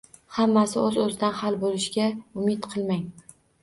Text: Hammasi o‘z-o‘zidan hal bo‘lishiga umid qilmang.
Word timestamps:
Hammasi 0.37 0.79
o‘z-o‘zidan 0.85 1.37
hal 1.43 1.61
bo‘lishiga 1.67 2.11
umid 2.19 2.75
qilmang. 2.77 3.09